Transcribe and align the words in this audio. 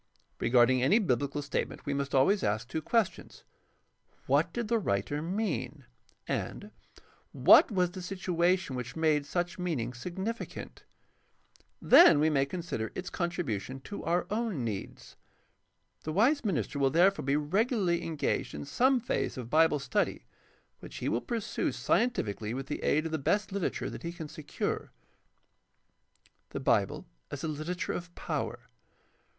Regarding 0.39 0.81
any 0.81 0.97
biblical 0.97 1.43
statement 1.43 1.85
we 1.85 1.93
must 1.93 2.15
always 2.15 2.41
ask 2.41 2.67
two 2.67 2.81
questions: 2.81 3.43
What 4.25 4.51
did 4.51 4.67
the 4.67 4.79
writer 4.79 5.21
mean? 5.21 5.85
and 6.27 6.71
What 7.33 7.69
was 7.69 7.91
the 7.91 8.01
situation 8.01 8.75
which 8.75 8.95
made 8.95 9.27
such 9.27 9.59
meaning 9.59 9.93
significant? 9.93 10.85
Then 11.79 12.19
we 12.19 12.31
may 12.31 12.47
consider 12.47 12.91
its 12.95 13.11
contribution 13.11 13.79
to 13.81 14.03
our 14.03 14.25
own 14.31 14.63
needs. 14.65 15.17
The 16.01 16.11
wise 16.11 16.43
minister 16.43 16.79
will 16.79 16.89
therefore 16.89 17.23
be 17.23 17.35
regu 17.35 17.67
larly 17.77 18.03
engaged 18.03 18.55
in 18.55 18.65
some 18.65 18.99
phase 18.99 19.37
of 19.37 19.51
Bible 19.51 19.77
study, 19.77 20.25
which 20.79 20.95
he 20.95 21.09
will 21.09 21.21
pursue 21.21 21.71
scientifically 21.71 22.55
with 22.55 22.65
the 22.65 22.81
aid 22.81 23.05
of 23.05 23.11
the 23.11 23.19
best 23.19 23.51
literature 23.51 23.91
that 23.91 24.01
he 24.01 24.11
can 24.11 24.27
secure. 24.27 24.91
The 26.49 26.59
Bible 26.59 27.05
as 27.29 27.43
a 27.43 27.47
literature 27.47 27.93
of 27.93 28.15
power. 28.15 28.61